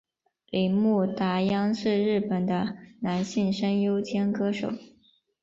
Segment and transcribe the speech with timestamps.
[0.49, 4.73] 铃木达央是日本的男性声优兼歌手。